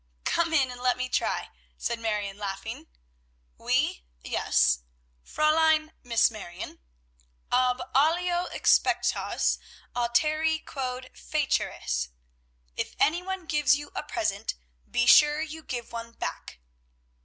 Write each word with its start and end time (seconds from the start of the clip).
"Come 0.23 0.51
in 0.51 0.71
and 0.71 0.81
let 0.81 0.97
me 0.97 1.07
try," 1.07 1.51
said 1.77 1.99
Marion, 1.99 2.39
laughing. 2.39 2.87
"Oui 3.59 4.03
yes; 4.23 4.79
Fräulein 5.23 5.91
Miss 6.01 6.31
Marion; 6.31 6.79
Ab 7.51 7.79
alio 7.93 8.45
expectes, 8.45 9.59
alteri 9.95 10.57
quod 10.65 11.11
feceris 11.13 12.09
If 12.75 12.95
any 12.99 13.21
one 13.21 13.45
gives 13.45 13.75
you 13.77 13.91
a 13.93 14.01
present, 14.01 14.55
be 14.89 15.05
sure 15.05 15.39
you 15.39 15.61
give 15.61 15.91
one 15.91 16.13
back." 16.13 16.59